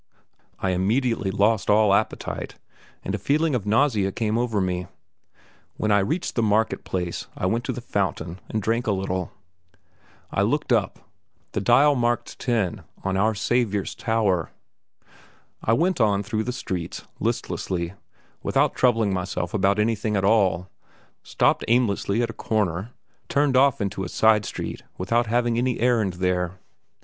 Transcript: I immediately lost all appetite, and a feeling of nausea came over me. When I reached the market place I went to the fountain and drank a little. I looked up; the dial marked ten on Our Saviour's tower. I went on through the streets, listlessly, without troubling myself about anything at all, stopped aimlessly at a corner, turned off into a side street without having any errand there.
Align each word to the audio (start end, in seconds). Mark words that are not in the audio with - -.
I 0.57 0.71
immediately 0.71 1.29
lost 1.29 1.69
all 1.69 1.93
appetite, 1.93 2.55
and 3.03 3.13
a 3.13 3.19
feeling 3.19 3.53
of 3.53 3.67
nausea 3.67 4.11
came 4.11 4.35
over 4.35 4.59
me. 4.59 4.87
When 5.77 5.91
I 5.91 5.99
reached 5.99 6.33
the 6.33 6.41
market 6.41 6.83
place 6.83 7.27
I 7.37 7.45
went 7.45 7.65
to 7.65 7.71
the 7.71 7.81
fountain 7.81 8.39
and 8.49 8.63
drank 8.63 8.87
a 8.87 8.93
little. 8.93 9.31
I 10.31 10.41
looked 10.41 10.73
up; 10.73 11.07
the 11.51 11.61
dial 11.61 11.93
marked 11.93 12.39
ten 12.39 12.81
on 13.03 13.15
Our 13.15 13.35
Saviour's 13.35 13.93
tower. 13.93 14.49
I 15.63 15.73
went 15.73 16.01
on 16.01 16.23
through 16.23 16.45
the 16.45 16.51
streets, 16.51 17.03
listlessly, 17.19 17.93
without 18.41 18.73
troubling 18.73 19.13
myself 19.13 19.53
about 19.53 19.77
anything 19.77 20.15
at 20.17 20.25
all, 20.25 20.67
stopped 21.21 21.63
aimlessly 21.67 22.23
at 22.23 22.29
a 22.31 22.33
corner, 22.33 22.89
turned 23.29 23.55
off 23.55 23.79
into 23.79 24.03
a 24.03 24.09
side 24.09 24.45
street 24.45 24.81
without 24.97 25.27
having 25.27 25.59
any 25.59 25.79
errand 25.79 26.13
there. 26.13 26.57